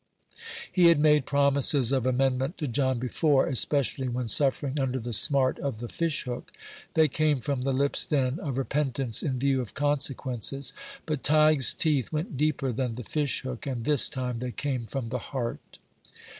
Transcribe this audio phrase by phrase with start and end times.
[0.71, 5.59] He had made promises of amendment to John before, especially when suffering under the smart
[5.59, 6.51] of the fish hook.
[6.95, 10.73] They came from the lips then a repentance in view of consequences;
[11.05, 15.09] but Tige's teeth went deeper than the fish hook, and this time they came from
[15.09, 15.77] the heart.